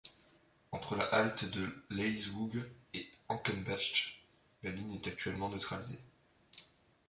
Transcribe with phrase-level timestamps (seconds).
[0.71, 2.53] Entre la halte de l’Eiswoog
[2.95, 4.25] et Enkenbach,
[4.63, 5.99] la ligne est actuellement neutralisée.